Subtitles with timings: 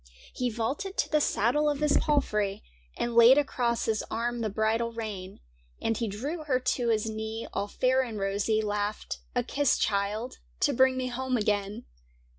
[0.33, 2.63] He vaulted to the saddle of his palfrey.
[2.97, 5.41] And laid across his arm the bridle rein;
[5.79, 8.63] And he drew her to his knee, all fair and rosy.
[8.63, 11.85] Laughed —'A kiss, child, to bring me home again.